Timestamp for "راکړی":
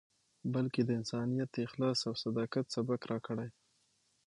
3.11-3.49